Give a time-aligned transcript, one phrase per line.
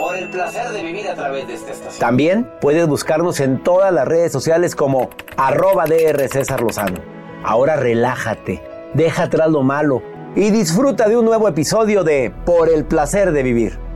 [0.00, 2.00] Por el placer de vivir a través de esta estación.
[2.00, 7.02] También puedes buscarnos en todas las redes sociales como arroba DR César Lozano.
[7.44, 8.62] Ahora relájate,
[8.94, 10.00] deja atrás lo malo
[10.34, 13.89] y disfruta de un nuevo episodio de Por el placer de vivir.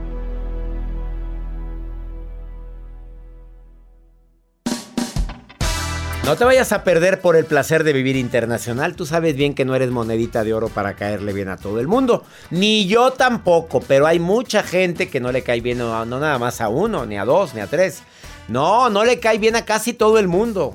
[6.25, 8.95] No te vayas a perder por el placer de vivir internacional.
[8.95, 11.87] Tú sabes bien que no eres monedita de oro para caerle bien a todo el
[11.87, 12.23] mundo.
[12.49, 16.61] Ni yo tampoco, pero hay mucha gente que no le cae bien, no, nada más
[16.61, 18.01] a uno, ni a dos, ni a tres.
[18.47, 20.73] No, no le cae bien a casi todo el mundo.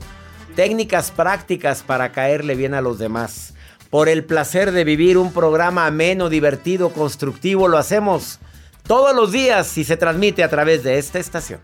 [0.54, 3.54] Técnicas prácticas para caerle bien a los demás.
[3.90, 8.38] Por el placer de vivir un programa ameno, divertido, constructivo, lo hacemos
[8.86, 11.58] todos los días y se transmite a través de esta estación.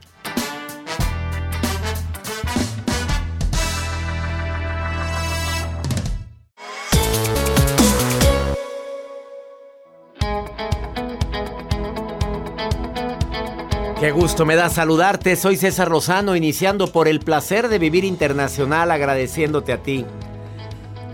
[13.98, 18.90] Qué gusto me da saludarte, soy César Lozano, iniciando por el placer de vivir internacional,
[18.90, 20.04] agradeciéndote a ti,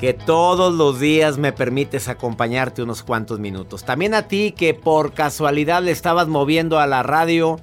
[0.01, 3.85] que todos los días me permites acompañarte unos cuantos minutos.
[3.85, 7.61] También a ti que por casualidad le estabas moviendo a la radio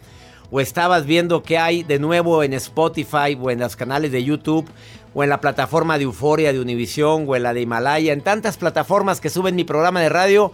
[0.52, 4.70] o estabas viendo qué hay de nuevo en Spotify o en los canales de YouTube
[5.14, 8.56] o en la plataforma de Euforia de Univisión o en la de Himalaya, en tantas
[8.56, 10.54] plataformas que suben mi programa de radio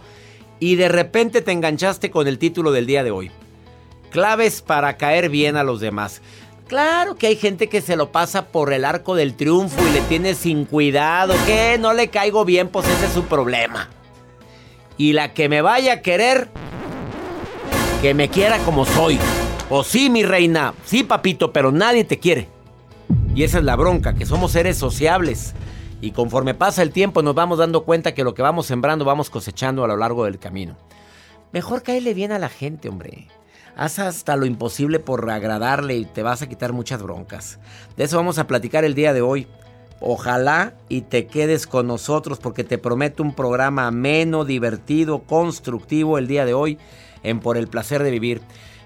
[0.58, 3.30] y de repente te enganchaste con el título del día de hoy.
[4.10, 6.22] Claves para caer bien a los demás.
[6.68, 10.00] Claro que hay gente que se lo pasa por el arco del triunfo y le
[10.02, 11.34] tiene sin cuidado.
[11.46, 13.88] Que no le caigo bien, pues ese es su problema.
[14.98, 16.48] Y la que me vaya a querer,
[18.02, 19.18] que me quiera como soy.
[19.70, 22.48] O sí, mi reina, sí, papito, pero nadie te quiere.
[23.34, 25.54] Y esa es la bronca, que somos seres sociables.
[26.00, 29.30] Y conforme pasa el tiempo nos vamos dando cuenta que lo que vamos sembrando vamos
[29.30, 30.76] cosechando a lo largo del camino.
[31.52, 33.28] Mejor caerle bien a la gente, hombre.
[33.76, 37.58] Haz hasta lo imposible por agradarle y te vas a quitar muchas broncas.
[37.98, 39.46] De eso vamos a platicar el día de hoy.
[40.00, 46.26] Ojalá y te quedes con nosotros porque te prometo un programa ameno, divertido, constructivo el
[46.26, 46.78] día de hoy
[47.22, 48.40] en Por el Placer de Vivir.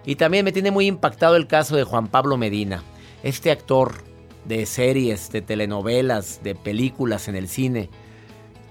[0.04, 2.82] Y también me tiene muy impactado el caso de Juan Pablo Medina,
[3.22, 3.92] este actor
[4.44, 7.90] de series, de telenovelas, de películas en el cine,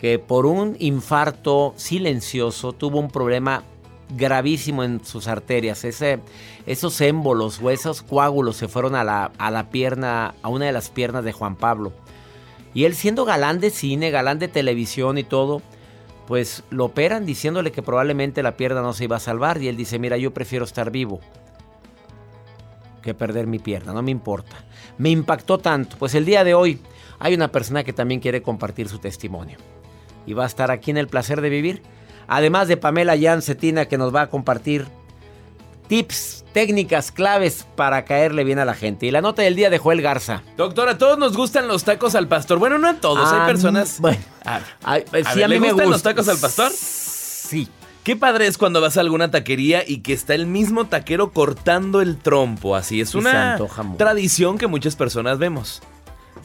[0.01, 3.63] que por un infarto silencioso tuvo un problema
[4.09, 5.83] gravísimo en sus arterias.
[5.85, 6.19] Ese,
[6.65, 10.71] esos émbolos o esos coágulos se fueron a la, a la pierna, a una de
[10.71, 11.93] las piernas de Juan Pablo.
[12.73, 15.61] Y él siendo galán de cine, galán de televisión y todo,
[16.27, 19.61] pues lo operan diciéndole que probablemente la pierna no se iba a salvar.
[19.61, 21.19] Y él dice, mira, yo prefiero estar vivo
[23.01, 24.63] que perder mi pierna, no me importa.
[24.97, 25.97] Me impactó tanto.
[25.97, 26.79] Pues el día de hoy
[27.17, 29.57] hay una persona que también quiere compartir su testimonio.
[30.25, 31.81] Y va a estar aquí en el placer de vivir.
[32.29, 34.85] Además de Pamela Jan Cetina que nos va a compartir
[35.87, 39.07] tips, técnicas, claves para caerle bien a la gente.
[39.07, 40.43] Y la nota del día de Joel Garza.
[40.55, 42.59] Doctor, a todos nos gustan los tacos al pastor.
[42.59, 43.99] Bueno, no a todos, hay Ah, personas.
[43.99, 44.19] bueno.
[44.45, 45.03] A- a sí,
[45.35, 46.71] ver, a mí ¿le me gustan los tacos al pastor?
[46.71, 47.67] Sí.
[48.03, 52.01] Qué padre es cuando vas a alguna taquería y que está el mismo taquero cortando
[52.01, 52.75] el trompo.
[52.75, 53.59] Así es una
[53.97, 55.81] tradición que muchas personas vemos.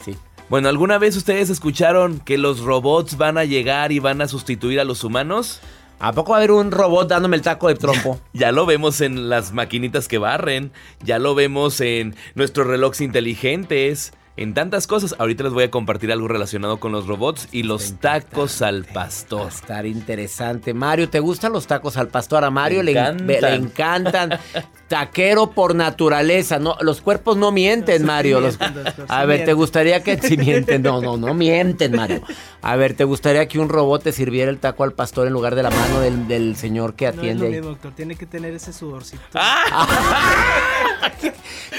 [0.03, 0.15] Sí.
[0.49, 4.79] Bueno, ¿alguna vez ustedes escucharon que los robots van a llegar y van a sustituir
[4.79, 5.59] a los humanos?
[5.99, 8.19] ¿A poco va a haber un robot dándome el taco de trompo?
[8.33, 10.71] Ya lo vemos en las maquinitas que barren,
[11.03, 15.15] ya lo vemos en nuestros relojes inteligentes, en tantas cosas.
[15.17, 18.93] Ahorita les voy a compartir algo relacionado con los robots y los tacos al Va
[18.93, 19.45] pastor.
[19.45, 20.73] a estar interesante.
[20.73, 22.43] Mario, ¿te gustan los tacos al pastor?
[22.43, 24.37] A Mario le, le encantan.
[24.87, 26.59] Taquero por naturaleza.
[26.59, 28.39] No, los cuerpos no mienten, Mario.
[28.41, 30.83] Mienten, a ver, ¿te gustaría que si mienten?
[30.83, 32.21] No, no, no mienten, Mario.
[32.61, 35.55] A ver, ¿te gustaría que un robot te sirviera el taco al pastor en lugar
[35.55, 37.51] de la mano del, del señor que No atiende ahí?
[37.53, 37.93] mismo, doctor.
[37.95, 39.23] Tiene que tener ese sudorcito.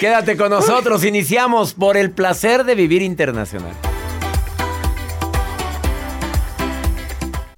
[0.01, 1.05] Quédate con nosotros.
[1.05, 3.73] Iniciamos por el placer de vivir internacional.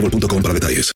[0.00, 0.92] para detalles.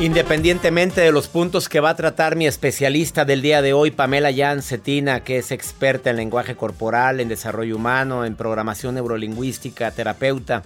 [0.00, 4.32] Independientemente de los puntos que va a tratar mi especialista del día de hoy, Pamela
[4.32, 10.62] Jan Cetina, que es experta en lenguaje corporal, en desarrollo humano, en programación neurolingüística, terapeuta.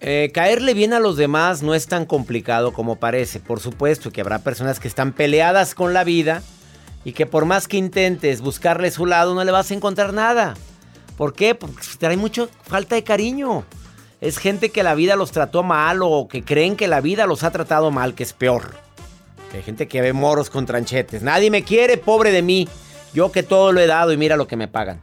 [0.00, 3.40] Eh, caerle bien a los demás no es tan complicado como parece.
[3.40, 6.42] Por supuesto que habrá personas que están peleadas con la vida
[7.04, 10.54] y que por más que intentes buscarle su lado no le vas a encontrar nada.
[11.16, 11.54] ¿Por qué?
[11.54, 13.64] Porque trae mucho falta de cariño.
[14.20, 17.42] Es gente que la vida los trató mal o que creen que la vida los
[17.44, 18.74] ha tratado mal, que es peor.
[19.54, 21.22] Hay gente que ve moros con tranchetes.
[21.22, 22.68] Nadie me quiere, pobre de mí.
[23.14, 25.00] Yo que todo lo he dado y mira lo que me pagan.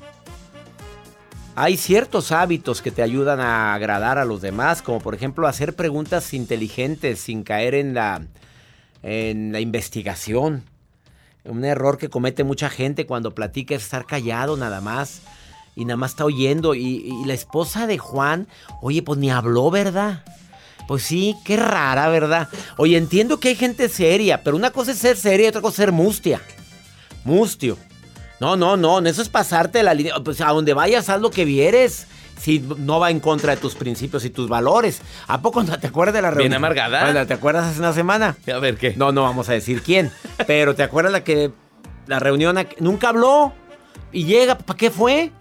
[1.56, 5.76] Hay ciertos hábitos que te ayudan a agradar a los demás, como por ejemplo hacer
[5.76, 8.24] preguntas inteligentes sin caer en la,
[9.04, 10.64] en la investigación.
[11.44, 15.22] Un error que comete mucha gente cuando platica es estar callado nada más.
[15.76, 16.74] Y nada más está oyendo.
[16.74, 18.48] Y, y la esposa de Juan,
[18.82, 20.24] oye, pues ni habló, ¿verdad?
[20.88, 22.50] Pues sí, qué rara, ¿verdad?
[22.78, 25.74] Oye, entiendo que hay gente seria, pero una cosa es ser seria y otra cosa
[25.74, 26.42] es ser mustia.
[27.24, 27.78] Mustio.
[28.44, 30.16] No, no, no, eso es pasarte la línea.
[30.24, 32.08] Pues a donde vayas, haz lo que vieres.
[32.40, 35.02] Si no va en contra de tus principios y tus valores.
[35.28, 36.50] ¿A poco no te acuerdas de la reunión?
[36.50, 37.04] Bien amargada.
[37.06, 38.36] Bueno, ¿te acuerdas hace una semana?
[38.54, 38.96] A ver, ¿qué?
[38.98, 40.12] No, no vamos a decir quién.
[40.48, 41.52] Pero ¿te acuerdas la que
[42.08, 43.54] la reunión aquí- nunca habló?
[44.12, 45.32] Y llega, ¿para qué fue?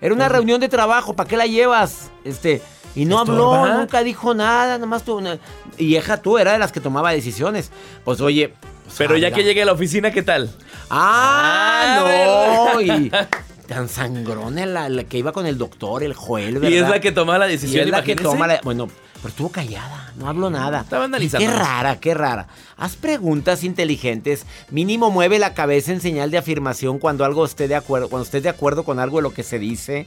[0.00, 2.10] Era una reunión de trabajo, ¿para qué la llevas?
[2.24, 2.60] Este,
[2.94, 5.38] y no habló, nunca dijo nada, nada más tuvo una...
[5.78, 7.70] Y hija, tú era de las que tomaba decisiones.
[8.04, 8.52] Pues oye...
[8.96, 10.50] Pero ya que llegue a la oficina, ¿qué tal?
[10.90, 12.80] ¡Ah, Ah, no!
[12.80, 13.10] Y
[13.66, 16.68] tan sangrona la, la que iba con el doctor, el Joel, ¿verdad?
[16.70, 17.84] Y es la que toma la Y decisión.
[17.84, 18.60] es la que toma la...
[18.64, 20.80] Bueno, pero estuvo callada, no habló nada.
[20.80, 21.46] Estaba analizando.
[21.46, 22.46] Qué rara, qué rara.
[22.76, 27.74] Haz preguntas inteligentes, mínimo mueve la cabeza en señal de afirmación cuando algo esté de
[27.74, 30.06] acuerdo, cuando estés de acuerdo con algo de lo que se dice.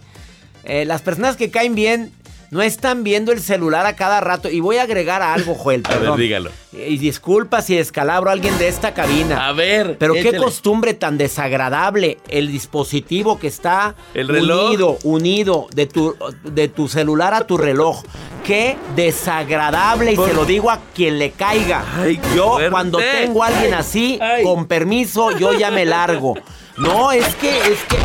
[0.64, 2.12] Eh, las personas que caen bien
[2.52, 4.50] no están viendo el celular a cada rato.
[4.50, 6.52] Y voy a agregar algo, Joel, A ver, dígalo.
[6.74, 9.48] Y disculpa si descalabro a alguien de esta cabina.
[9.48, 9.98] A ver.
[9.98, 14.68] Pero qué costumbre tan desagradable el dispositivo que está El reloj.
[14.68, 18.04] unido, unido de tu, de tu celular a tu reloj.
[18.46, 21.86] Qué desagradable y se lo digo a quien le caiga.
[21.96, 22.72] Ay, yo fuerte.
[22.72, 24.44] cuando tengo a alguien así, Ay.
[24.44, 26.36] con permiso, yo ya me largo.
[26.78, 27.98] No, es que, es que.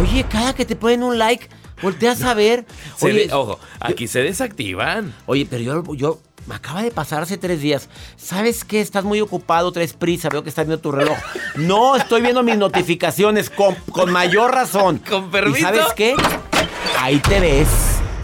[0.00, 1.48] Oye, cada que te ponen un like,
[1.82, 2.64] volteas a ver.
[3.00, 5.14] Oye, de- ojo, aquí se desactivan.
[5.26, 7.88] Oye, pero yo, yo me acaba de pasar hace tres días.
[8.16, 8.80] ¿Sabes qué?
[8.80, 11.16] Estás muy ocupado, traes prisa, veo que estás viendo tu reloj.
[11.56, 14.98] No, estoy viendo mis notificaciones con, con mayor razón.
[15.08, 15.58] Con permiso.
[15.58, 16.14] ¿Y sabes qué?
[16.98, 17.68] Ahí te ves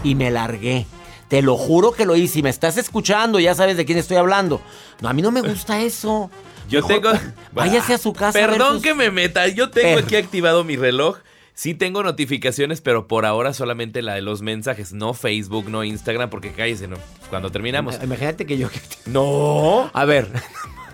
[0.03, 0.85] y me largué.
[1.27, 2.35] Te lo juro que lo hice.
[2.35, 4.61] Si me estás escuchando, ya sabes de quién estoy hablando.
[5.01, 6.29] No, a mí no me gusta eso.
[6.69, 7.31] Yo Mejor tengo.
[7.53, 8.37] Váyase a su casa.
[8.39, 9.47] Perdón sus- que me meta.
[9.47, 11.17] Yo tengo aquí activado mi reloj.
[11.59, 14.93] Sí tengo notificaciones, pero por ahora solamente la de los mensajes.
[14.93, 16.97] No Facebook, no Instagram, porque cállese, ¿no?
[17.31, 17.97] Cuando terminamos.
[18.03, 18.67] Imagínate que yo.
[19.07, 19.89] No.
[19.91, 20.27] A ver.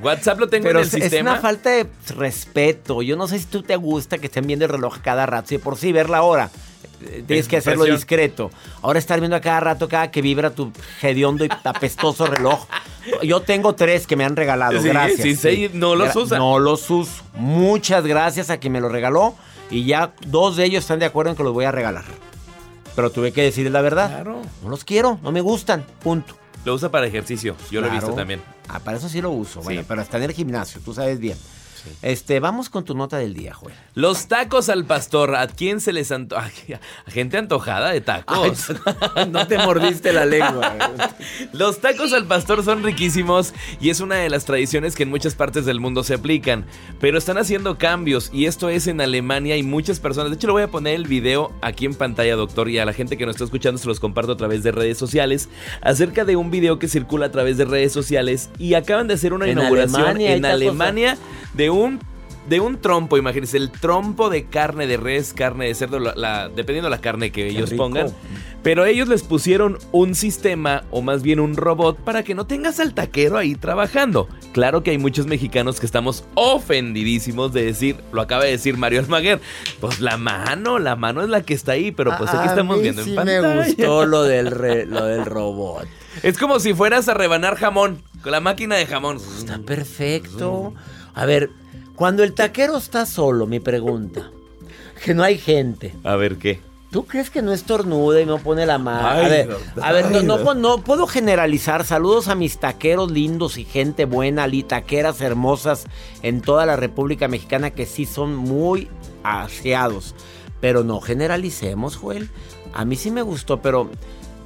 [0.01, 1.31] WhatsApp lo tengo Pero en el es, es sistema.
[1.31, 3.01] una falta de respeto.
[3.01, 5.49] Yo no sé si tú te gusta que estén viendo el reloj cada rato.
[5.49, 6.49] Si por sí ver la hora.
[7.01, 7.97] eh, Tienes Es que hacerlo presión.
[7.97, 8.51] discreto.
[8.81, 12.67] Ahora estar viendo a cada rato, cada que vibra tu hediondo y apestoso reloj.
[13.21, 14.81] Yo tengo tres que me han regalado.
[14.81, 15.21] Sí, gracias.
[15.21, 16.37] sí, sí, no los usa.
[16.37, 17.21] No los uso.
[17.33, 19.35] Muchas gracias a quien me lo regaló.
[19.73, 22.03] Y ya dos de ellos están de acuerdo en que los voy a regalar.
[22.95, 24.07] Pero tuve que decir la verdad.
[24.09, 24.41] Claro.
[24.61, 25.83] No los quiero, no me gustan.
[26.03, 26.35] Punto.
[26.63, 27.55] Lo usa para ejercicio.
[27.71, 28.41] Yo lo he visto también.
[28.69, 29.61] Ah, para eso sí lo uso.
[29.61, 29.85] Bueno, Sí.
[29.89, 31.37] pero está en el gimnasio, tú sabes bien.
[32.01, 33.75] Este, vamos con tu nota del día, Joel.
[33.95, 35.35] Los tacos al pastor.
[35.35, 36.51] ¿A quién se les antoja?
[37.05, 38.67] A gente antojada de tacos.
[39.29, 40.75] no te mordiste la lengua.
[41.53, 45.35] Los tacos al pastor son riquísimos y es una de las tradiciones que en muchas
[45.35, 46.65] partes del mundo se aplican,
[46.99, 50.53] pero están haciendo cambios y esto es en Alemania y muchas personas, de hecho le
[50.53, 53.35] voy a poner el video aquí en pantalla doctor y a la gente que nos
[53.35, 55.49] está escuchando se los comparto a través de redes sociales
[55.81, 59.33] acerca de un video que circula a través de redes sociales y acaban de hacer
[59.33, 61.17] una En inauguración Alemania en Alemania
[61.53, 61.99] de un
[62.47, 66.49] de un trompo, imagínense, el trompo de carne de res, carne de cerdo, la- la-
[66.49, 67.83] dependiendo la carne que ellos rico.
[67.85, 68.07] pongan.
[68.63, 72.81] Pero ellos les pusieron un sistema, o más bien un robot, para que no tengas
[72.81, 74.27] al taquero ahí trabajando.
[74.51, 78.99] Claro que hay muchos mexicanos que estamos ofendidísimos de decir, lo acaba de decir Mario
[78.99, 79.39] Almaguer,
[79.79, 83.03] pues la mano, la mano es la que está ahí, pero pues aquí estamos viendo
[83.05, 83.41] sí en pantalla.
[83.55, 85.87] me gustó lo del, re- lo del robot.
[86.23, 89.15] Es como si fueras a rebanar jamón, con la máquina de jamón.
[89.37, 90.73] Está perfecto.
[91.15, 91.49] A ver,
[92.03, 94.29] cuando el taquero está solo, mi pregunta,
[95.05, 95.93] que no hay gente.
[96.03, 96.59] A ver qué.
[96.91, 99.07] ¿Tú crees que no estornuda y no pone la mano?
[99.07, 99.83] Ay, a ver, doctor.
[99.85, 100.11] a ver
[100.57, 101.85] no, puedo generalizar.
[101.85, 105.85] Saludos a mis taqueros lindos y gente buena, li- taqueras hermosas
[106.23, 108.89] en toda la República Mexicana que sí son muy
[109.23, 110.13] aseados.
[110.59, 112.29] Pero no generalicemos, Joel.
[112.73, 113.89] A mí sí me gustó, pero,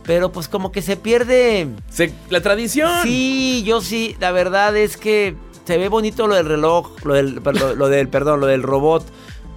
[0.03, 1.69] pero pues como que se pierde.
[1.89, 2.91] Se- la tradición.
[3.01, 4.15] Sí, yo sí.
[4.19, 5.35] La verdad es que
[5.67, 9.03] se ve bonito lo del reloj, lo del, perdón, lo del, perdón, lo del robot.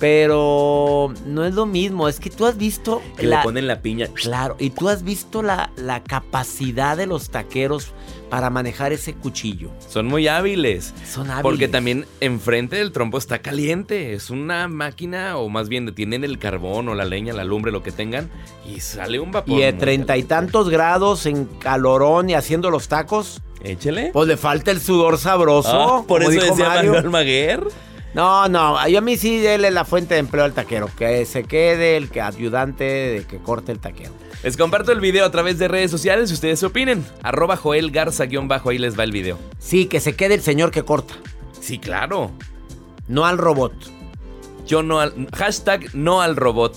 [0.01, 2.09] Pero no es lo mismo.
[2.09, 4.09] Es que tú has visto Que le ponen la piña.
[4.15, 7.93] Claro, y tú has visto la, la capacidad de los taqueros
[8.31, 9.71] para manejar ese cuchillo.
[9.89, 10.95] Son muy hábiles.
[11.07, 11.43] Son hábiles.
[11.43, 14.15] Porque también enfrente del trompo está caliente.
[14.15, 17.83] Es una máquina, o más bien tienen el carbón o la leña, la lumbre, lo
[17.83, 18.31] que tengan,
[18.67, 19.59] y sale un vapor.
[19.59, 24.11] Y de treinta y tantos grados en calorón y haciendo los tacos, Échele.
[24.13, 25.71] pues le falta el sudor sabroso.
[25.73, 26.93] Ah, por eso decía Mario.
[26.93, 27.65] Manuel Almaguer.
[28.15, 30.89] No, no, yo a mí sí déle la fuente de empleo al taquero.
[30.99, 34.13] Que se quede el que ayudante de que corte el taquero.
[34.43, 37.05] Les comparto el video a través de redes sociales y ustedes opinen.
[37.23, 39.39] Arroba Joel Garza guion bajo, ahí les va el video.
[39.59, 41.15] Sí, que se quede el señor que corta,
[41.61, 42.31] Sí, claro.
[43.07, 43.75] no al robot.
[44.67, 45.29] Yo no al.
[45.35, 46.75] Hashtag no al robot.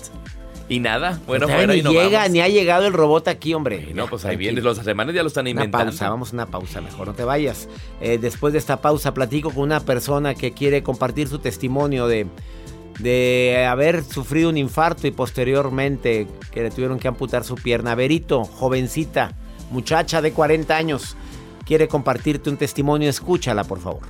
[0.68, 1.20] Y nada.
[1.26, 2.30] Bueno, Todavía fuera ni y no llega, vamos.
[2.32, 3.86] ni ha llegado el robot aquí, hombre.
[3.90, 4.52] Y no, pues ahí tranquilo.
[4.54, 4.60] viene.
[4.62, 5.86] Los alemanes ya lo están Una inventando.
[5.90, 7.68] pausa, vamos a una pausa, mejor no te vayas.
[8.00, 12.26] Eh, después de esta pausa platico con una persona que quiere compartir su testimonio de,
[12.98, 17.94] de haber sufrido un infarto y posteriormente que le tuvieron que amputar su pierna.
[17.94, 19.32] Verito, jovencita,
[19.70, 21.14] muchacha de 40 años,
[21.66, 24.00] quiere compartirte un testimonio, escúchala por favor.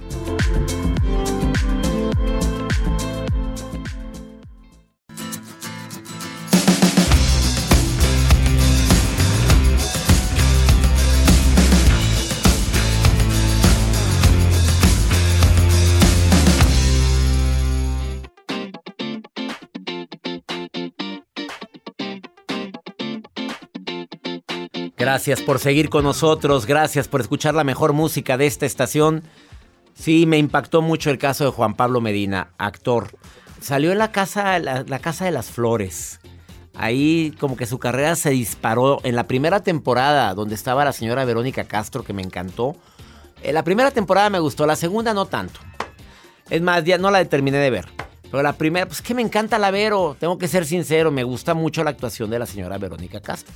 [25.04, 29.22] Gracias por seguir con nosotros, gracias por escuchar la mejor música de esta estación.
[29.92, 33.10] Sí, me impactó mucho el caso de Juan Pablo Medina, actor.
[33.60, 36.20] Salió en la casa, la, casa de las flores.
[36.74, 41.26] Ahí como que su carrera se disparó en la primera temporada donde estaba la señora
[41.26, 42.74] Verónica Castro que me encantó.
[43.42, 45.60] En la primera temporada me gustó, la segunda no tanto.
[46.48, 47.88] Es más, ya no la terminé de ver.
[48.22, 51.52] Pero la primera, pues que me encanta la Vero, tengo que ser sincero, me gusta
[51.52, 53.54] mucho la actuación de la señora Verónica Castro.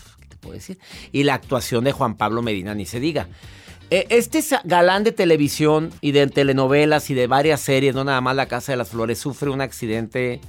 [0.49, 0.78] Puedo decir.
[1.12, 3.28] Y la actuación de Juan Pablo Medina, ni se diga.
[3.90, 8.37] Eh, este galán de televisión y de telenovelas y de varias series, no nada más
[8.37, 10.40] La Casa de las Flores, sufre un accidente,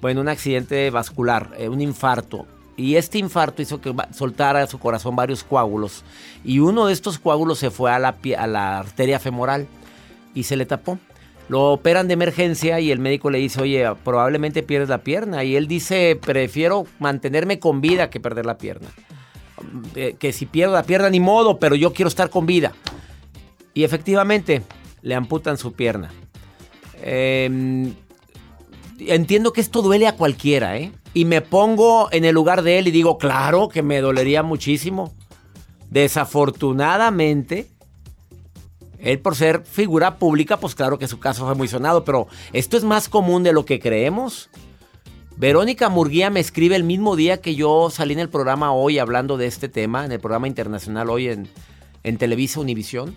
[0.00, 2.46] bueno, un accidente vascular, eh, un infarto.
[2.76, 6.02] Y este infarto hizo que soltara a su corazón varios coágulos.
[6.44, 9.66] Y uno de estos coágulos se fue la, a la arteria femoral
[10.34, 10.98] y se le tapó.
[11.50, 15.44] Lo operan de emergencia y el médico le dice, oye, probablemente pierdes la pierna.
[15.44, 18.88] Y él dice, prefiero mantenerme con vida que perder la pierna.
[19.94, 22.72] Eh, que si pierdo la pierna, ni modo, pero yo quiero estar con vida.
[23.74, 24.62] Y efectivamente,
[25.02, 26.10] le amputan su pierna.
[27.02, 27.94] Em,
[28.98, 30.92] entiendo que esto duele a cualquiera, ¿eh?
[31.14, 35.12] Y me pongo en el lugar de él y digo, claro que me dolería muchísimo.
[35.90, 37.68] Desafortunadamente,
[38.98, 42.76] él por ser figura pública, pues claro que su caso fue muy sonado, pero esto
[42.76, 44.50] es más común de lo que creemos.
[45.40, 49.38] Verónica Murguía me escribe el mismo día que yo salí en el programa hoy hablando
[49.38, 51.48] de este tema, en el programa internacional hoy en,
[52.02, 53.16] en Televisa Univisión.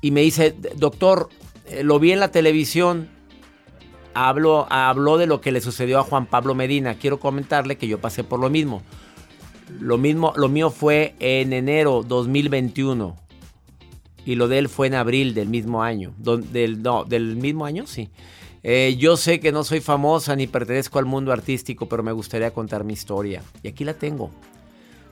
[0.00, 1.28] Y me dice, doctor,
[1.66, 3.08] eh, lo vi en la televisión,
[4.14, 6.94] hablo, habló de lo que le sucedió a Juan Pablo Medina.
[6.94, 8.82] Quiero comentarle que yo pasé por lo mismo.
[9.80, 13.16] Lo mismo, lo mío fue en enero 2021
[14.24, 16.14] y lo de él fue en abril del mismo año.
[16.18, 18.10] Del, no, del mismo año, sí.
[18.68, 22.50] Eh, yo sé que no soy famosa ni pertenezco al mundo artístico, pero me gustaría
[22.50, 23.40] contar mi historia.
[23.62, 24.32] Y aquí la tengo.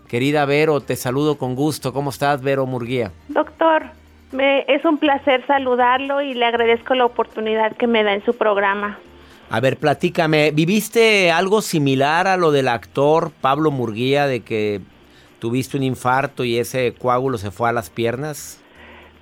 [0.09, 1.93] Querida Vero, te saludo con gusto.
[1.93, 3.13] ¿Cómo estás, Vero Murguía?
[3.29, 3.85] Doctor,
[4.33, 8.35] me, es un placer saludarlo y le agradezco la oportunidad que me da en su
[8.35, 8.99] programa.
[9.51, 14.81] A ver, platícame, ¿viviste algo similar a lo del actor Pablo Murguía de que
[15.39, 18.61] tuviste un infarto y ese coágulo se fue a las piernas?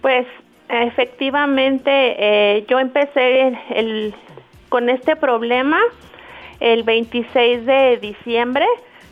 [0.00, 0.26] Pues
[0.72, 4.14] Efectivamente, eh, yo empecé el,
[4.70, 5.78] con este problema
[6.60, 8.66] el 26 de diciembre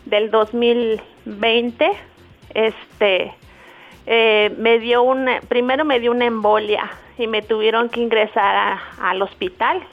[0.05, 1.91] del 2020.
[2.55, 3.35] Este,
[4.07, 6.89] eh, me dio un, primero me dio una embolia
[7.19, 9.83] y me tuvieron que ingresar al hospital.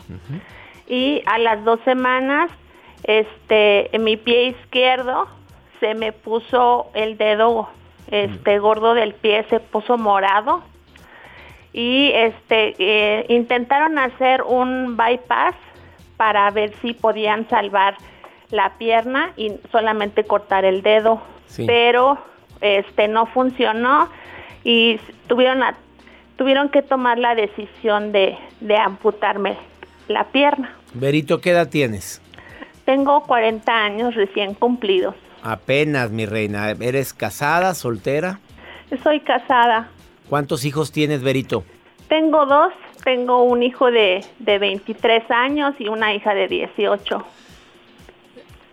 [0.87, 2.50] Y a las dos semanas,
[3.02, 5.28] este, en mi pie izquierdo
[5.80, 7.68] se me puso el dedo,
[8.10, 10.62] este, gordo del pie se puso morado
[11.79, 15.55] y este eh, intentaron hacer un bypass
[16.17, 17.97] para ver si podían salvar
[18.51, 21.23] la pierna y solamente cortar el dedo,
[21.67, 22.19] pero
[22.61, 24.09] este no funcionó
[24.64, 25.62] y tuvieron
[26.35, 29.57] tuvieron que tomar la decisión de, de amputarme
[30.09, 30.75] la pierna.
[30.95, 32.21] Berito, ¿qué edad tienes?
[32.87, 35.14] Tengo 40 años recién cumplidos.
[35.45, 36.71] Apenas, mi reina.
[36.71, 38.41] ¿Eres casada, soltera?
[39.05, 39.91] Soy casada.
[40.29, 41.64] ¿Cuántos hijos tienes, Berito?
[42.09, 42.73] Tengo dos.
[43.05, 47.25] Tengo un hijo de, de 23 años y una hija de 18.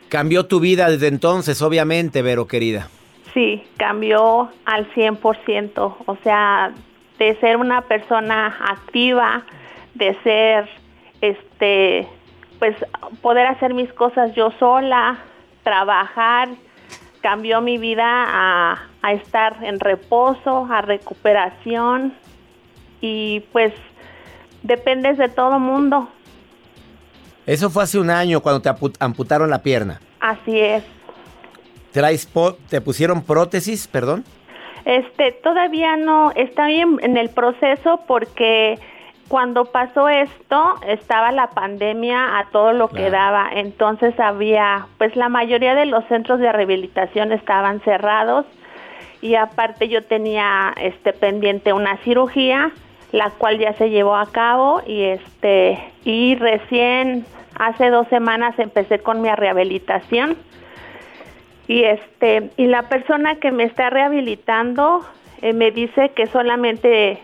[0.09, 2.89] Cambió tu vida desde entonces, obviamente, Vero, querida.
[3.33, 5.95] Sí, cambió al 100%.
[6.05, 6.73] O sea,
[7.19, 9.43] de ser una persona activa,
[9.93, 10.69] de ser,
[11.21, 12.07] este,
[12.59, 12.75] pues,
[13.21, 15.19] poder hacer mis cosas yo sola,
[15.63, 16.49] trabajar,
[17.25, 22.13] cambió mi vida a, a estar en reposo, a recuperación
[23.01, 23.73] y pues
[24.61, 26.07] dependes de todo mundo.
[27.47, 29.99] Eso fue hace un año cuando te amputaron la pierna.
[30.19, 30.83] Así es.
[32.69, 34.23] ¿Te pusieron prótesis, perdón?
[34.85, 38.77] Este, todavía no, está bien en el proceso porque
[39.27, 45.29] cuando pasó esto estaba la pandemia a todo lo que daba, entonces había, pues la
[45.29, 48.45] mayoría de los centros de rehabilitación estaban cerrados
[49.21, 52.71] y aparte yo tenía este pendiente una cirugía,
[53.11, 57.25] la cual ya se llevó a cabo y este y recién
[57.57, 60.37] hace dos semanas empecé con mi rehabilitación.
[61.67, 65.03] Y este y la persona que me está rehabilitando
[65.41, 67.19] eh, me dice que solamente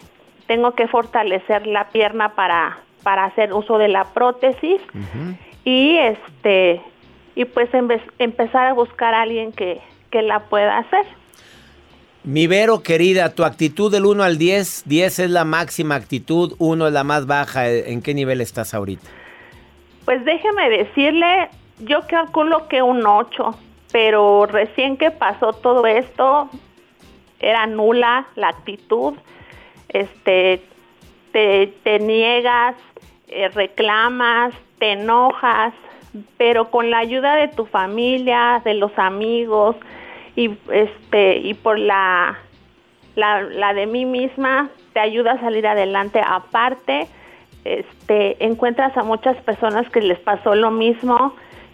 [0.52, 4.82] tengo que fortalecer la pierna para, para hacer uso de la prótesis
[5.64, 6.82] y este
[7.36, 7.70] y pues
[8.20, 11.06] empezar a buscar a alguien que, que la pueda hacer.
[12.26, 16.88] Mi Vero querida, tu actitud del 1 al 10, 10 es la máxima actitud, 1
[16.88, 19.08] es la más baja, ¿en qué nivel estás ahorita?
[20.04, 21.48] Pues déjeme decirle,
[21.80, 23.56] yo calculo que un 8,
[23.94, 26.50] pero recién que pasó todo esto,
[27.40, 29.14] era nula la actitud
[29.92, 30.62] este,
[31.32, 32.76] te, niegas,
[33.28, 35.74] eh, reclamas, te enojas,
[36.38, 39.76] pero con la ayuda de tu familia, de los amigos
[40.36, 42.38] y este y por la,
[43.16, 46.22] la, la de mí misma te ayuda a salir adelante.
[46.26, 47.08] Aparte,
[47.64, 51.34] este encuentras a muchas personas que les pasó lo mismo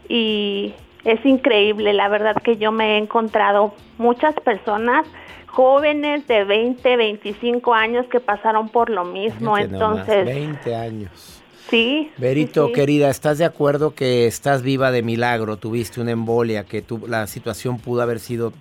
[0.09, 5.05] y, es increíble, la verdad que yo me he encontrado muchas personas
[5.47, 11.41] jóvenes de 20, 25 años que pasaron por lo mismo, Fíjate entonces 20 años.
[11.69, 12.11] sí.
[12.17, 12.73] Berito, sí, sí.
[12.73, 15.57] querida, ¿estás de acuerdo que estás viva de milagro?
[15.57, 18.53] Tuviste una embolia, que tu- la situación pudo haber sido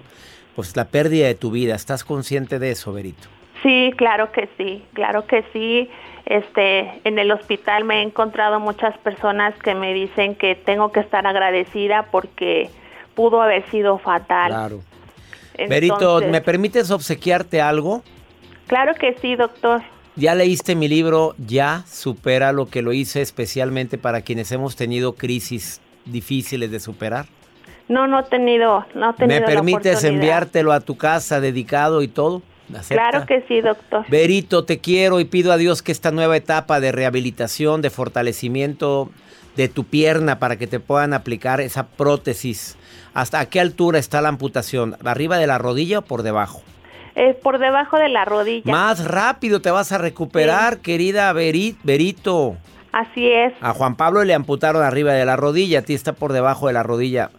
[0.54, 1.74] pues la pérdida de tu vida.
[1.74, 3.28] ¿Estás consciente de eso, Berito?
[3.62, 5.90] Sí, claro que sí, claro que sí.
[6.26, 10.98] Este, en el hospital me he encontrado muchas personas que me dicen que tengo que
[11.00, 12.68] estar agradecida porque
[13.14, 14.48] pudo haber sido fatal.
[14.48, 14.80] Claro.
[15.56, 18.02] Berito, Entonces, ¿me permites obsequiarte algo?
[18.66, 19.82] Claro que sí, doctor.
[20.16, 25.14] Ya leíste mi libro, ya supera lo que lo hice especialmente para quienes hemos tenido
[25.14, 27.26] crisis difíciles de superar.
[27.88, 32.08] No, no he tenido, no he tenido ¿Me permites enviártelo a tu casa dedicado y
[32.08, 32.42] todo?
[32.88, 34.04] Claro que sí, doctor.
[34.08, 39.10] Berito, te quiero y pido a Dios que esta nueva etapa de rehabilitación, de fortalecimiento
[39.56, 42.76] de tu pierna para que te puedan aplicar esa prótesis.
[43.14, 44.96] ¿Hasta a qué altura está la amputación?
[45.04, 46.62] ¿Arriba de la rodilla o por debajo?
[47.14, 48.70] Eh, por debajo de la rodilla.
[48.70, 52.56] Más rápido te vas a recuperar, querida Beri- Berito.
[52.92, 53.54] Así es.
[53.62, 56.74] A Juan Pablo le amputaron arriba de la rodilla, a ti está por debajo de
[56.74, 57.30] la rodilla.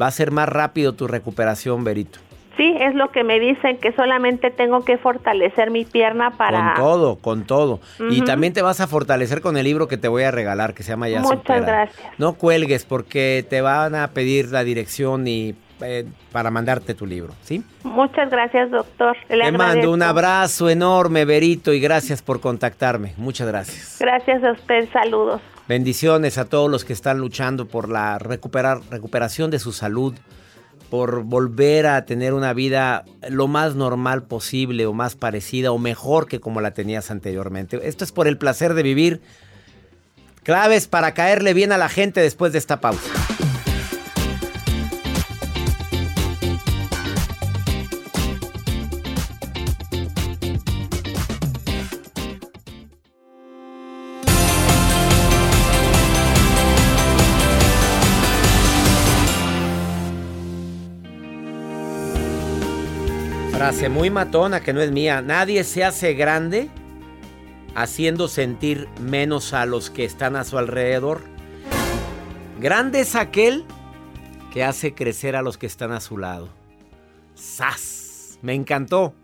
[0.00, 2.18] Va a ser más rápido tu recuperación, Berito.
[2.60, 6.74] Sí, es lo que me dicen, que solamente tengo que fortalecer mi pierna para...
[6.74, 7.80] Con todo, con todo.
[8.10, 10.82] Y también te vas a fortalecer con el libro que te voy a regalar, que
[10.82, 11.60] se llama Ya Muchas Supera.
[11.60, 12.18] gracias.
[12.18, 17.32] No cuelgues porque te van a pedir la dirección y eh, para mandarte tu libro,
[17.40, 17.64] ¿sí?
[17.82, 19.16] Muchas gracias, doctor.
[19.30, 23.14] Le te mando un abrazo enorme, Berito, y gracias por contactarme.
[23.16, 23.96] Muchas gracias.
[23.98, 25.40] Gracias a usted, saludos.
[25.66, 30.12] Bendiciones a todos los que están luchando por la recuperar, recuperación de su salud,
[30.90, 36.26] por volver a tener una vida lo más normal posible o más parecida o mejor
[36.26, 37.80] que como la tenías anteriormente.
[37.84, 39.20] Esto es por el placer de vivir.
[40.42, 43.08] Claves para caerle bien a la gente después de esta pausa.
[63.70, 65.22] Frase muy matona que no es mía.
[65.22, 66.68] Nadie se hace grande
[67.76, 71.20] haciendo sentir menos a los que están a su alrededor.
[72.58, 73.64] Grande es aquel
[74.52, 76.48] que hace crecer a los que están a su lado.
[77.36, 78.40] ¡Sas!
[78.42, 79.14] Me encantó.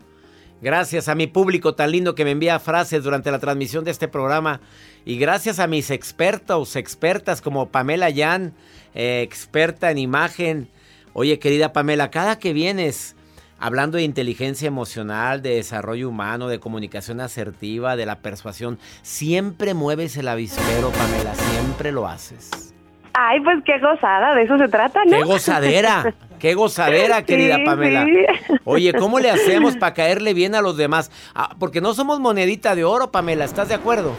[0.61, 4.07] Gracias a mi público tan lindo que me envía frases durante la transmisión de este
[4.07, 4.61] programa.
[5.03, 8.53] Y gracias a mis expertos, expertas como Pamela Yan,
[8.95, 10.69] eh, experta en imagen.
[11.11, 13.16] Oye, querida Pamela, cada que vienes
[13.59, 20.17] hablando de inteligencia emocional, de desarrollo humano, de comunicación asertiva, de la persuasión, siempre mueves
[20.17, 22.73] el avispero, Pamela, siempre lo haces.
[23.13, 25.17] Ay, pues qué gozada, de eso se trata, ¿no?
[25.17, 26.13] ¡Qué gozadera!
[26.37, 28.05] ¡Qué gozadera, querida Sí, Pamela!
[28.05, 28.53] sí.
[28.63, 31.09] Oye, ¿cómo le hacemos para caerle bien a los demás?
[31.33, 34.15] Ah, porque no somos monedita de oro, Pamela, ¿estás de acuerdo?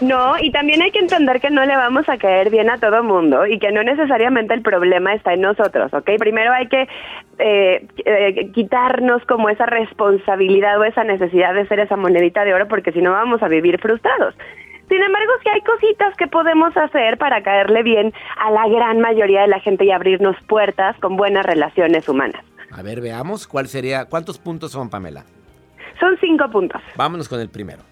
[0.00, 3.02] No, y también hay que entender que no le vamos a caer bien a todo
[3.02, 6.10] mundo y que no necesariamente el problema está en nosotros, ¿ok?
[6.18, 6.88] Primero hay que
[7.38, 12.66] eh, eh, quitarnos como esa responsabilidad o esa necesidad de ser esa monedita de oro
[12.66, 14.34] porque si no vamos a vivir frustrados.
[14.88, 19.42] Sin embargo, sí hay cositas que podemos hacer para caerle bien a la gran mayoría
[19.42, 22.44] de la gente y abrirnos puertas con buenas relaciones humanas.
[22.72, 24.06] A ver, veamos cuál sería.
[24.06, 25.24] ¿Cuántos puntos son, Pamela?
[26.00, 26.82] Son cinco puntos.
[26.96, 27.89] Vámonos con el primero.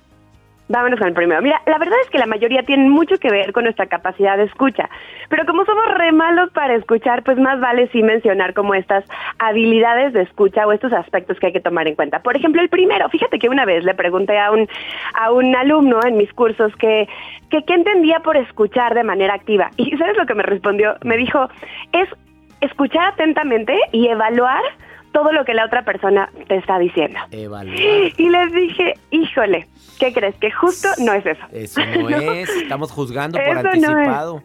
[0.68, 1.40] Vámonos con el primero.
[1.40, 4.44] Mira, la verdad es que la mayoría tienen mucho que ver con nuestra capacidad de
[4.44, 4.90] escucha.
[5.30, 9.04] Pero como somos re malos para escuchar, pues más vale sí mencionar como estas
[9.38, 12.20] habilidades de escucha o estos aspectos que hay que tomar en cuenta.
[12.20, 14.68] Por ejemplo, el primero, fíjate que una vez le pregunté a un,
[15.14, 17.08] a un alumno en mis cursos que,
[17.50, 19.70] que qué entendía por escuchar de manera activa.
[19.78, 20.96] Y ¿sabes lo que me respondió?
[21.02, 21.48] Me dijo,
[21.92, 22.08] es
[22.60, 24.62] escuchar atentamente y evaluar
[25.12, 27.18] todo lo que la otra persona te está diciendo.
[27.30, 27.76] Evaluar.
[27.76, 29.66] Y les dije, híjole,
[29.98, 30.34] ¿qué crees?
[30.36, 31.44] Que justo no es eso.
[31.52, 32.48] Eso no, es.
[32.48, 33.98] Estamos juzgando por Eso no
[34.38, 34.42] es.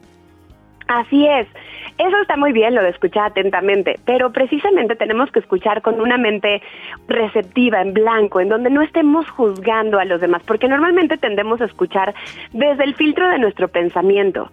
[0.88, 1.48] Así es.
[1.98, 6.17] Eso está muy bien, lo de escuchar atentamente, pero precisamente tenemos que escuchar con una
[6.17, 6.62] mente
[7.08, 11.65] receptiva, en blanco, en donde no estemos juzgando a los demás, porque normalmente tendemos a
[11.65, 12.15] escuchar
[12.52, 14.52] desde el filtro de nuestro pensamiento.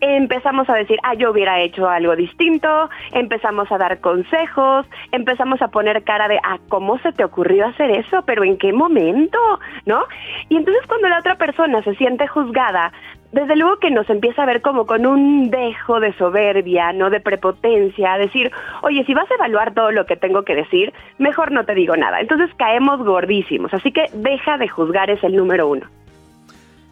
[0.00, 5.68] Empezamos a decir, ah, yo hubiera hecho algo distinto, empezamos a dar consejos, empezamos a
[5.68, 8.22] poner cara de, ah, ¿cómo se te ocurrió hacer eso?
[8.22, 9.38] ¿Pero en qué momento?
[9.84, 10.04] ¿No?
[10.48, 12.92] Y entonces cuando la otra persona se siente juzgada,
[13.32, 17.20] desde luego que nos empieza a ver como con un dejo de soberbia, no de
[17.20, 18.50] prepotencia, decir,
[18.82, 21.96] oye, si vas a evaluar todo lo que tengo que decir, mejor no te digo
[21.96, 22.20] nada.
[22.20, 25.86] Entonces caemos gordísimos, así que deja de juzgar es el número uno.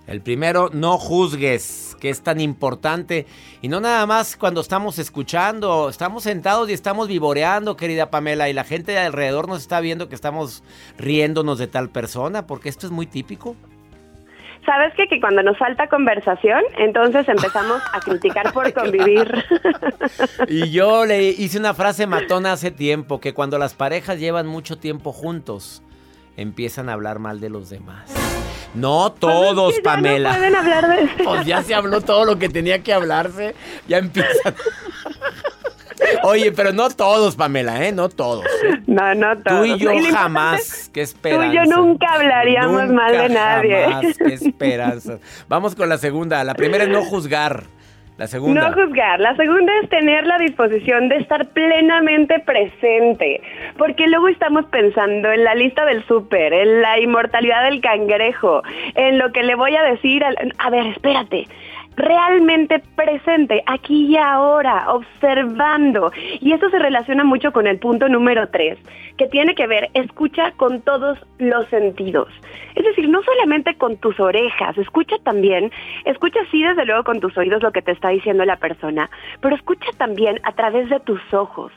[0.07, 3.27] El primero, no juzgues, que es tan importante.
[3.61, 8.53] Y no nada más cuando estamos escuchando, estamos sentados y estamos vivoreando, querida Pamela, y
[8.53, 10.63] la gente de alrededor nos está viendo que estamos
[10.97, 13.57] riéndonos de tal persona, porque esto es muy típico.
[14.67, 15.07] ¿Sabes qué?
[15.07, 19.33] Que cuando nos falta conversación, entonces empezamos a criticar por convivir.
[20.49, 24.77] Y yo le hice una frase matona hace tiempo, que cuando las parejas llevan mucho
[24.77, 25.83] tiempo juntos,
[26.37, 28.13] empiezan a hablar mal de los demás.
[28.75, 30.29] No todos, Pues es que ya Pamela.
[30.31, 31.25] No pueden hablar de.
[31.25, 33.55] Pues ya se habló todo lo que tenía que hablarse.
[33.89, 34.55] Ya empiezan.
[36.25, 37.93] Oye, pero no todos, Pamela, ¿eh?
[37.93, 38.45] No todos.
[38.87, 39.67] No, no Tú todos.
[39.67, 40.91] y yo jamás.
[40.93, 41.47] Qué Tú esperanza.
[41.47, 43.85] y yo nunca hablaríamos Nunca, mal de nadie.
[43.85, 45.19] Jamás, qué esperanza.
[45.49, 46.43] Vamos con la segunda.
[46.45, 47.65] La primera es no juzgar.
[48.19, 48.71] La segunda.
[48.71, 49.21] No juzgar.
[49.21, 53.43] La segunda es tener la disposición de estar plenamente presente.
[53.77, 58.63] Porque luego estamos pensando en la lista del súper, en la inmortalidad del cangrejo,
[58.95, 60.35] en lo que le voy a decir al...
[60.57, 61.47] A ver, espérate.
[61.97, 66.13] Realmente presente, aquí y ahora, observando.
[66.41, 68.79] Y eso se relaciona mucho con el punto número tres,
[69.17, 72.29] que tiene que ver, escucha con todos los sentidos.
[72.75, 75.73] Es decir, no solamente con tus orejas, escucha también,
[76.05, 79.09] escucha sí desde luego con tus oídos lo que te está diciendo la persona,
[79.41, 81.73] pero escucha también a través de tus ojos.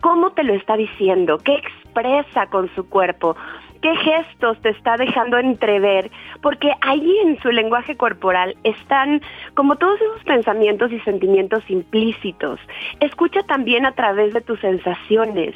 [0.00, 1.38] ¿Cómo te lo está diciendo?
[1.38, 3.36] ¿Qué expresa con su cuerpo?
[3.84, 6.10] ¿Qué gestos te está dejando entrever?
[6.40, 9.20] Porque ahí en su lenguaje corporal están
[9.52, 12.58] como todos esos pensamientos y sentimientos implícitos.
[13.00, 15.54] Escucha también a través de tus sensaciones.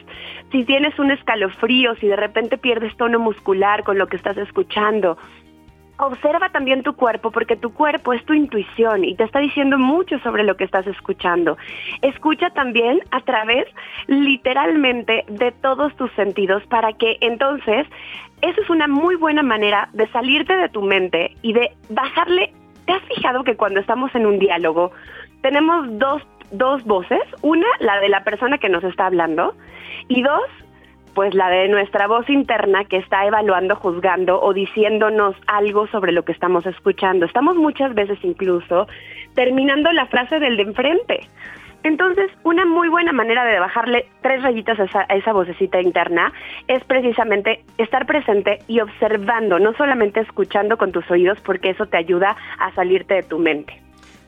[0.53, 5.17] Si tienes un escalofrío, si de repente pierdes tono muscular con lo que estás escuchando,
[6.01, 10.19] Observa también tu cuerpo porque tu cuerpo es tu intuición y te está diciendo mucho
[10.21, 11.59] sobre lo que estás escuchando.
[12.03, 13.67] Escucha también a través
[14.07, 17.87] literalmente de todos tus sentidos para que entonces
[18.43, 22.53] eso es una muy buena manera de salirte de tu mente y de bajarle.
[22.87, 24.93] ¿Te has fijado que cuando estamos en un diálogo
[25.43, 27.23] tenemos dos, dos voces?
[27.43, 29.55] Una, la de la persona que nos está hablando
[30.07, 30.45] y dos,
[31.19, 36.25] pues la de nuestra voz interna que está evaluando, juzgando o diciéndonos algo sobre lo
[36.25, 37.27] que estamos escuchando.
[37.27, 38.87] Estamos muchas veces incluso
[39.35, 41.21] terminando la frase del de enfrente.
[41.83, 46.33] Entonces, una muy buena manera de bajarle tres rayitas a esa, vocecita interna
[46.69, 51.97] es precisamente estar presente y observando, no solamente escuchando con tus oídos, porque eso te
[51.97, 53.83] ayuda a salirte de tu mente.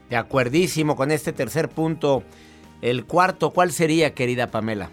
[0.09, 2.25] De acuerdísimo con este tercer punto.
[2.83, 4.91] El cuarto, ¿cuál sería, querida Pamela?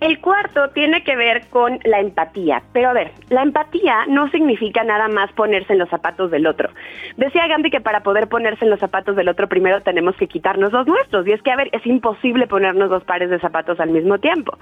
[0.00, 2.62] El cuarto tiene que ver con la empatía.
[2.72, 6.70] Pero a ver, la empatía no significa nada más ponerse en los zapatos del otro.
[7.16, 10.72] Decía Gandhi que para poder ponerse en los zapatos del otro primero tenemos que quitarnos
[10.72, 11.26] los nuestros.
[11.26, 14.56] Y es que, a ver, es imposible ponernos dos pares de zapatos al mismo tiempo.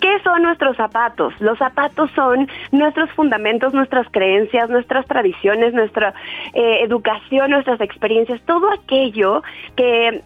[0.00, 1.34] ¿Qué son nuestros zapatos?
[1.40, 6.14] Los zapatos son nuestros fundamentos, nuestras creencias, nuestras tradiciones, nuestra
[6.54, 9.42] eh, educación, nuestras experiencias, todo aquello
[9.76, 10.22] que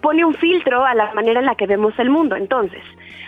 [0.00, 2.36] pone un filtro a la manera en la que vemos el mundo.
[2.36, 2.82] Entonces,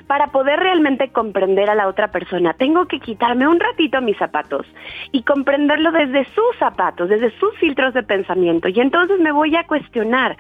[0.06, 4.66] para poder realmente comprender a la otra persona, tengo que quitarme un ratito mis zapatos
[5.12, 8.68] y comprenderlo desde sus zapatos, desde sus filtros de pensamiento.
[8.68, 10.36] Y entonces me voy a cuestionar,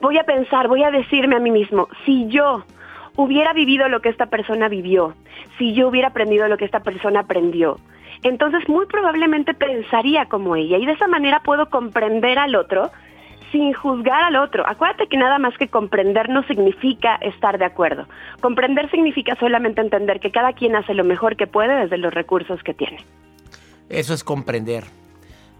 [0.00, 2.64] voy a pensar, voy a decirme a mí mismo, si yo
[3.16, 5.14] hubiera vivido lo que esta persona vivió,
[5.56, 7.78] si yo hubiera aprendido lo que esta persona aprendió,
[8.24, 12.90] entonces muy probablemente pensaría como ella y de esa manera puedo comprender al otro
[13.52, 14.66] sin juzgar al otro.
[14.66, 18.06] Acuérdate que nada más que comprender no significa estar de acuerdo.
[18.40, 22.62] Comprender significa solamente entender que cada quien hace lo mejor que puede desde los recursos
[22.62, 22.98] que tiene.
[23.88, 24.84] Eso es comprender.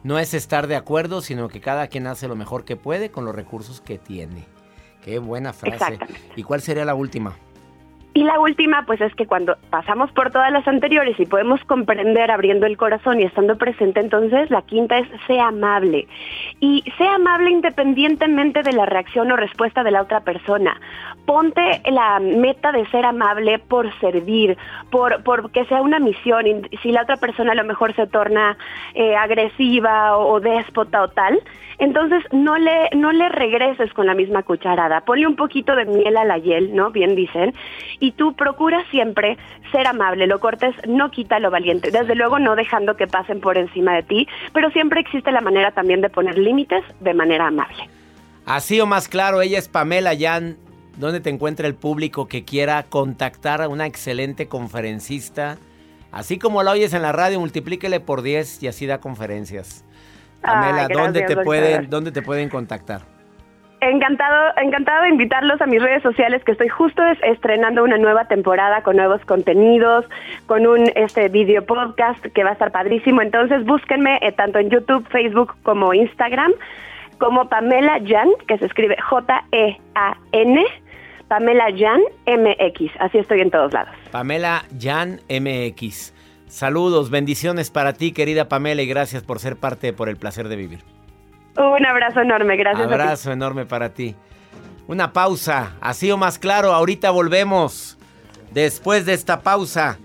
[0.05, 3.25] No es estar de acuerdo, sino que cada quien hace lo mejor que puede con
[3.25, 4.45] los recursos que tiene.
[5.03, 5.99] Qué buena frase.
[6.37, 7.35] ¿Y cuál sería la última?
[8.15, 12.31] Y la última, pues es que cuando pasamos por todas las anteriores y podemos comprender
[12.31, 16.09] abriendo el corazón y estando presente, entonces la quinta es sea amable.
[16.59, 20.81] Y sea amable independientemente de la reacción o respuesta de la otra persona.
[21.27, 24.57] Ponte la meta de ser amable por servir,
[24.91, 26.47] por, por que sea una misión.
[26.47, 28.57] Y si la otra persona a lo mejor se torna
[28.95, 31.39] eh, agresiva o, o déspota o tal,
[31.79, 35.03] entonces no le, no le regreses con la misma cucharada.
[35.03, 36.91] Ponle un poquito de miel a la hiel, ¿no?
[36.91, 37.55] Bien dicen.
[38.01, 39.39] Y tú procura siempre
[39.71, 40.27] ser amable.
[40.27, 41.91] Lo cortés no quita lo valiente.
[41.91, 45.71] Desde luego no dejando que pasen por encima de ti, pero siempre existe la manera
[45.71, 47.89] también de poner límites de manera amable.
[48.45, 50.57] Así o más claro, ella es Pamela Yan.
[50.97, 55.59] ¿Dónde te encuentra el público que quiera contactar a una excelente conferencista?
[56.11, 59.85] Así como la oyes en la radio, multiplíquele por 10 y así da conferencias.
[60.43, 61.45] Pamela, ¿dónde, te doctor.
[61.45, 63.03] pueden, ¿dónde te pueden contactar?
[63.81, 68.25] Encantado, encantado de invitarlos a mis redes sociales que estoy justo es- estrenando una nueva
[68.27, 70.05] temporada con nuevos contenidos,
[70.47, 73.23] con un este video podcast que va a estar padrísimo.
[73.23, 76.53] Entonces búsquenme eh, tanto en YouTube, Facebook como Instagram
[77.19, 80.65] como Pamela Jan, que se escribe J E A N,
[81.29, 82.91] Pamela Jan MX.
[83.01, 83.95] Así estoy en todos lados.
[84.11, 86.15] Pamela Jan MX.
[86.49, 90.49] Saludos, bendiciones para ti, querida Pamela, y gracias por ser parte de por el placer
[90.49, 90.81] de vivir.
[91.57, 92.87] Un abrazo enorme, gracias.
[92.87, 92.95] a ti.
[92.95, 94.15] Abrazo enorme para ti.
[94.87, 97.99] Una pausa, así o más claro, ahorita volvemos.
[98.53, 99.99] Después de esta pausa,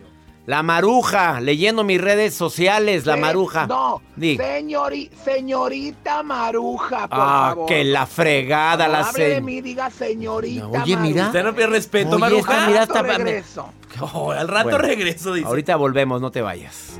[0.45, 3.65] la maruja, leyendo mis redes sociales, la Se- maruja.
[3.67, 4.37] No, Di.
[4.37, 7.65] señori- señorita Maruja, por Ah, favor.
[7.67, 11.27] que la fregada, la Hable de se- mí, diga señorita Oye, mira.
[11.27, 12.53] Usted no pierde respeto, Oye, Maruja.
[12.53, 13.69] esta, mira, Rato regreso.
[14.01, 15.47] Oh, al rato Bueno, regreso, dice.
[15.47, 16.97] Ahorita volvemos, no te vayas.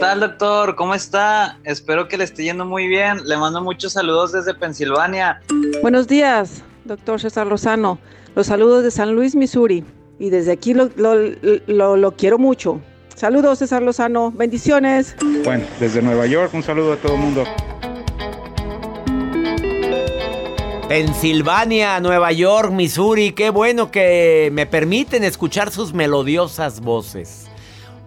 [0.00, 0.74] Tal, doctor?
[0.76, 1.58] ¿Cómo está?
[1.64, 3.18] Espero que le esté yendo muy bien.
[3.26, 5.40] Le mando muchos saludos desde Pensilvania.
[5.82, 7.98] Buenos días, doctor César Lozano.
[8.34, 9.84] Los saludos de San Luis, Missouri.
[10.18, 11.14] Y desde aquí lo, lo-
[11.66, 12.80] lo- lo quiero mucho.
[13.14, 14.30] Saludos, César Lozano.
[14.32, 15.14] Bendiciones.
[15.44, 17.44] Bueno, desde Nueva York, un saludo a todo el mundo.
[20.88, 27.46] Pensilvania, Nueva York, Missouri, qué bueno que me permiten escuchar sus melodiosas voces.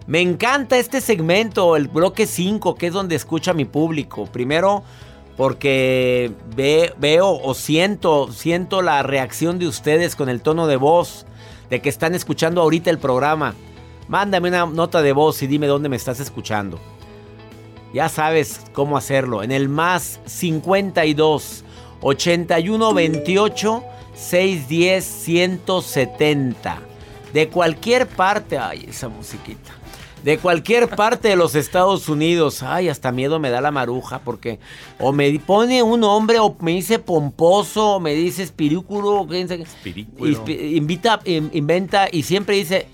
[0.06, 4.26] Me encanta este segmento, el bloque 5, que es donde escucha mi público.
[4.26, 4.82] Primero,
[5.36, 11.26] porque ve- veo o siento, siento la reacción de ustedes con el tono de voz,
[11.70, 13.54] de que están escuchando ahorita el programa.
[14.06, 16.78] Mándame una nota de voz y dime dónde me estás escuchando.
[17.94, 19.42] Ya sabes cómo hacerlo.
[19.42, 21.64] En el más 52
[22.02, 23.82] 81 28
[24.14, 26.78] 610 170.
[27.32, 28.58] De cualquier parte.
[28.58, 29.72] Ay, esa musiquita.
[30.24, 32.62] De cualquier parte de los Estados Unidos.
[32.62, 34.58] Ay, hasta miedo me da la maruja porque
[34.98, 38.50] o me pone un nombre o me dice pomposo o me dice.
[39.84, 42.88] Y- invita, in- inventa y siempre dice,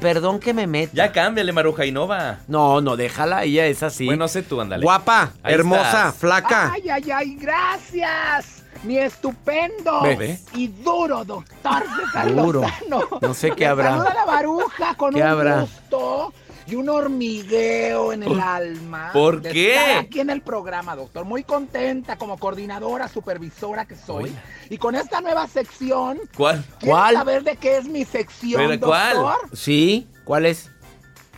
[0.00, 0.92] perdón que me meta.
[0.94, 2.40] Ya cámbiale, Maruja Innova.
[2.48, 4.06] No, no, déjala, ella es así.
[4.06, 4.82] Bueno, sé tú, ándale.
[4.82, 6.14] Guapa, Ahí hermosa, estás.
[6.16, 6.72] flaca.
[6.74, 8.64] Ay, ay, ay, gracias.
[8.84, 10.02] Mi estupendo.
[10.02, 10.38] Ve.
[10.54, 12.60] y duro doctor César Duro.
[12.62, 13.18] Lozano.
[13.20, 13.90] No sé qué habrá.
[13.90, 15.60] Saluda la baruja con ¿Qué un habrá?
[15.62, 16.32] gusto
[16.68, 19.10] y un hormigueo en el alma.
[19.12, 19.74] ¿Por de qué?
[19.74, 21.24] estar aquí en el programa, doctor.
[21.24, 24.34] Muy contenta como coordinadora, supervisora que soy.
[24.68, 26.62] Y con esta nueva sección, ¿Cuál?
[26.78, 27.14] ¿quieres ¿Cuál?
[27.14, 29.16] saber de qué es mi sección, ¿Pero cuál?
[29.16, 29.56] doctor?
[29.56, 30.70] Sí, ¿cuál es?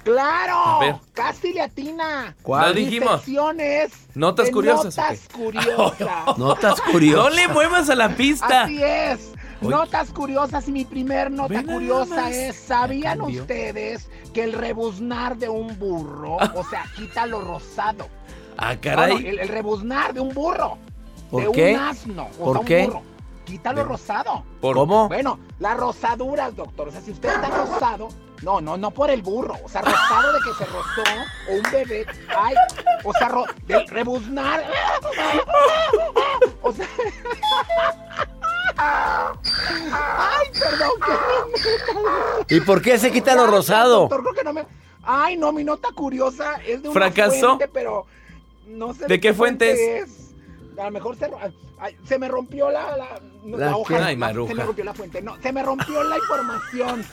[0.02, 1.00] ¡Claro!
[1.12, 2.34] Casi le atina.
[2.42, 2.74] ¿Cuál?
[2.74, 3.20] Mi dijimos?
[3.22, 6.38] sección es Notas curiosas, ¿o Notas curiosas.
[6.38, 7.24] Notas curiosas.
[7.24, 8.62] No le muevas a la pista.
[8.62, 9.32] Así es.
[9.62, 9.70] Oye.
[9.70, 15.78] Notas curiosas y mi primer nota curiosa es, ¿sabían ustedes que el rebuznar de un
[15.78, 18.08] burro, o sea, quita lo rosado?
[18.56, 19.26] Ah, caray.
[19.26, 20.78] el, el rebuznar de un burro,
[21.30, 21.74] ¿Por de qué?
[21.74, 22.86] un asno, o ¿Por sea, un qué?
[22.86, 23.02] burro,
[23.44, 24.44] quita lo rosado.
[24.60, 25.08] Por- ¿Cómo?
[25.08, 26.88] Bueno, las rosaduras, doctor.
[26.88, 28.08] O sea, si usted está rosado,
[28.42, 29.56] no, no, no por el burro.
[29.64, 31.02] O sea, rosado de que se rozó
[31.50, 32.06] o un bebé.
[32.38, 32.54] Ay,
[33.04, 34.64] o sea, ro- de rebuznar.
[36.62, 36.86] O sea.
[38.76, 40.90] Ay, perdón,
[42.46, 44.00] que ¿Y por qué se quita lo rosado?
[44.00, 44.66] Doctor, creo que no me.
[45.02, 47.46] Ay, no, mi nota curiosa es de una ¿Fracasó?
[47.56, 48.06] fuente, pero
[48.66, 50.32] no sé ¿De qué fuente es.
[50.78, 51.38] A lo mejor se, ro-
[51.78, 53.96] ay, se me rompió la, la, ¿La la hoja.
[53.96, 54.02] qué?
[54.02, 55.22] Ay, se me rompió la fuente.
[55.22, 57.04] No, se me rompió la información.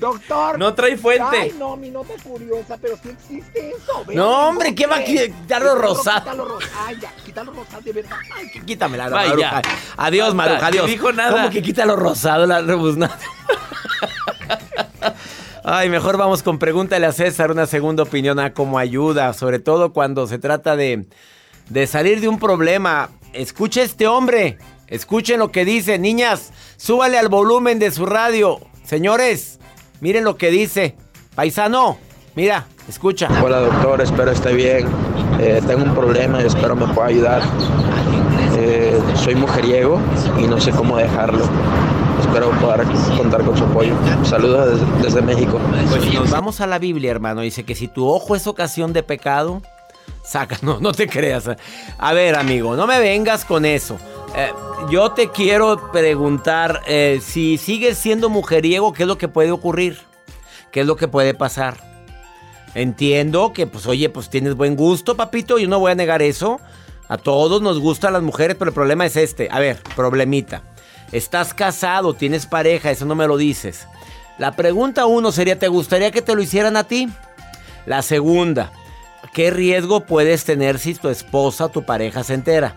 [0.00, 0.58] Doctor.
[0.58, 1.36] No trae fuente.
[1.36, 4.04] Ay, no, mi nota curiosa, pero sí existe eso.
[4.06, 5.26] Vean, No, hombre, ¿qué va a encontré.
[5.32, 6.20] quitar lo El burro rosado?
[6.22, 8.16] quita lo ros- Ay, ya, quita lo rosado de verdad.
[8.34, 9.28] Ay, Quítamela, la Vaya.
[9.30, 9.62] maruja.
[9.98, 10.86] Adiós, Basta, maruja, adiós.
[10.86, 11.32] dijo nada.
[11.32, 13.18] ¿Cómo que quita lo rosado, la rebuznada?
[15.62, 19.92] Ay, mejor vamos con pregúntale a César una segunda opinión a cómo ayuda, sobre todo
[19.92, 21.04] cuando se trata de,
[21.68, 23.10] de salir de un problema.
[23.34, 25.98] Escuche este hombre, escuchen lo que dice.
[25.98, 28.58] Niñas, súbale al volumen de su radio.
[28.84, 29.60] Señores,
[30.00, 30.96] miren lo que dice.
[31.34, 31.98] Paisano,
[32.34, 33.28] mira, escucha.
[33.42, 34.88] Hola doctor, espero esté bien.
[35.38, 37.42] Eh, tengo un problema y espero me pueda ayudar.
[38.58, 39.98] Eh, soy mujeriego
[40.38, 41.44] y no sé cómo dejarlo.
[42.20, 42.86] Espero poder
[43.16, 43.94] contar con su apoyo.
[44.24, 45.58] Saludos desde, desde México.
[45.88, 47.40] Pues nos vamos a la Biblia, hermano.
[47.40, 49.62] Dice que si tu ojo es ocasión de pecado,
[50.22, 50.58] saca.
[50.62, 51.44] No, no te creas.
[51.98, 53.96] A ver, amigo, no me vengas con eso.
[54.36, 54.52] Eh,
[54.90, 59.98] yo te quiero preguntar, eh, si sigues siendo mujeriego, ¿qué es lo que puede ocurrir?
[60.70, 61.76] ¿Qué es lo que puede pasar?
[62.74, 65.58] Entiendo que, pues, oye, pues tienes buen gusto, papito.
[65.58, 66.60] Yo no voy a negar eso.
[67.08, 69.48] A todos nos gustan las mujeres, pero el problema es este.
[69.50, 70.62] A ver, problemita.
[71.10, 73.88] Estás casado, tienes pareja, eso no me lo dices.
[74.38, 77.08] La pregunta uno sería, ¿te gustaría que te lo hicieran a ti?
[77.84, 78.70] La segunda,
[79.34, 82.76] ¿qué riesgo puedes tener si tu esposa o tu pareja se entera?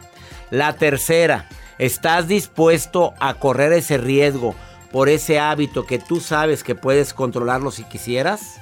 [0.54, 1.47] La tercera,
[1.80, 4.54] ¿estás dispuesto a correr ese riesgo
[4.91, 8.62] por ese hábito que tú sabes que puedes controlarlo si quisieras?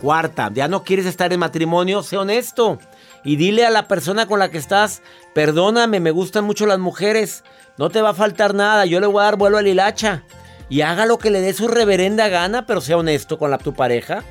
[0.00, 2.04] Cuarta, ¿ya no quieres estar en matrimonio?
[2.04, 2.78] Sé honesto
[3.24, 5.02] y dile a la persona con la que estás,
[5.34, 7.42] perdóname, me gustan mucho las mujeres,
[7.78, 10.22] no te va a faltar nada, yo le voy a dar vuelo a la hilacha.
[10.68, 13.74] Y haga lo que le dé su reverenda gana, pero sea honesto con la, tu
[13.74, 14.22] pareja.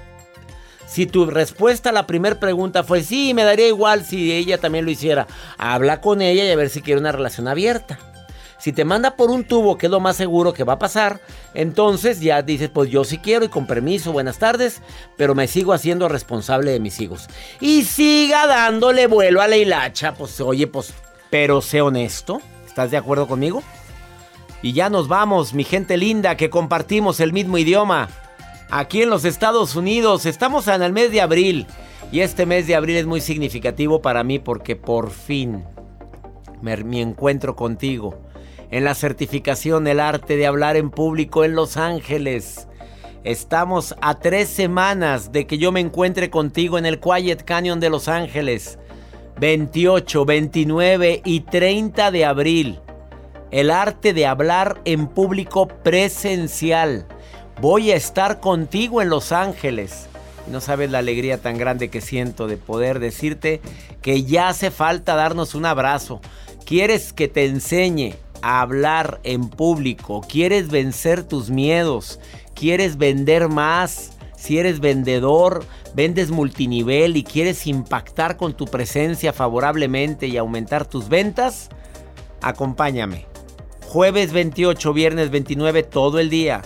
[0.91, 4.83] Si tu respuesta a la primera pregunta fue sí, me daría igual si ella también
[4.83, 5.25] lo hiciera,
[5.57, 7.97] habla con ella y a ver si quiere una relación abierta.
[8.57, 11.21] Si te manda por un tubo, que es lo más seguro que va a pasar,
[11.53, 14.81] entonces ya dices, pues yo sí quiero y con permiso, buenas tardes,
[15.15, 17.27] pero me sigo haciendo responsable de mis hijos.
[17.61, 20.93] Y siga dándole vuelo a la hilacha, pues oye, pues,
[21.29, 23.63] pero sé honesto, ¿estás de acuerdo conmigo?
[24.61, 28.09] Y ya nos vamos, mi gente linda, que compartimos el mismo idioma.
[28.73, 31.67] Aquí en los Estados Unidos, estamos en el mes de abril.
[32.09, 35.65] Y este mes de abril es muy significativo para mí porque por fin
[36.61, 38.17] me, encuentro contigo
[38.69, 42.69] en la certificación El arte de hablar en público en Los Ángeles.
[43.25, 47.89] Estamos a tres semanas de que yo me encuentre contigo en el Quiet Canyon de
[47.89, 48.79] Los Ángeles.
[49.37, 52.79] 28, 29 y 30 de abril.
[53.51, 57.05] El arte de hablar en público presencial.
[57.61, 60.07] Voy a estar contigo en Los Ángeles.
[60.47, 63.61] No sabes la alegría tan grande que siento de poder decirte
[64.01, 66.21] que ya hace falta darnos un abrazo.
[66.65, 72.19] ¿Quieres que te enseñe a hablar en público, quieres vencer tus miedos,
[72.55, 80.25] quieres vender más, si eres vendedor, vendes multinivel y quieres impactar con tu presencia favorablemente
[80.25, 81.69] y aumentar tus ventas,
[82.41, 83.27] acompáñame.
[83.85, 86.63] Jueves 28, viernes 29, todo el día.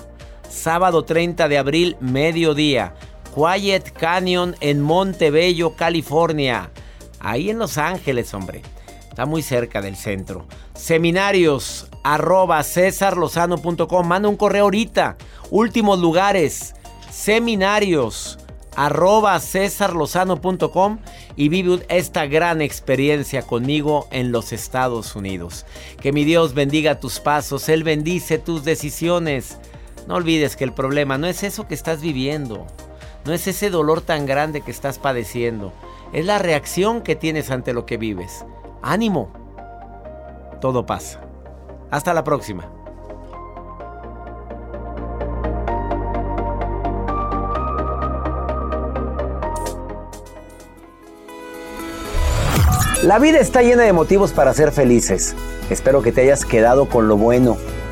[0.56, 2.96] Sábado 30 de abril, mediodía.
[3.36, 6.72] Quiet Canyon en Montebello, California.
[7.20, 8.62] Ahí en Los Ángeles, hombre.
[9.10, 10.48] Está muy cerca del centro.
[10.74, 12.64] Seminarios arroba.
[14.06, 15.18] Manda un correo ahorita.
[15.52, 16.74] Últimos lugares.
[17.12, 18.40] Seminarios
[18.78, 21.00] arroba cesarlozano.com
[21.36, 25.66] y vive esta gran experiencia conmigo en los Estados Unidos.
[26.02, 29.60] Que mi Dios bendiga tus pasos, Él bendice tus decisiones.
[30.08, 32.68] No olvides que el problema no es eso que estás viviendo,
[33.26, 35.74] no es ese dolor tan grande que estás padeciendo,
[36.14, 38.46] es la reacción que tienes ante lo que vives.
[38.84, 39.32] Ánimo.
[40.62, 41.22] Todo pasa.
[41.90, 42.70] Hasta la próxima.
[53.02, 55.36] La vida está llena de motivos para ser felices.
[55.70, 57.58] Espero que te hayas quedado con lo bueno